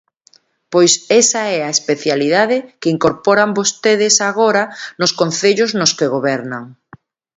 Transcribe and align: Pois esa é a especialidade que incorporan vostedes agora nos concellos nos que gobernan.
Pois 0.73 0.91
esa 1.21 1.41
é 1.57 1.59
a 1.63 1.73
especialidade 1.77 2.57
que 2.79 2.91
incorporan 2.95 3.55
vostedes 3.59 4.15
agora 4.29 4.63
nos 4.99 5.11
concellos 5.19 5.71
nos 5.79 5.91
que 5.97 6.11
gobernan. 6.15 6.63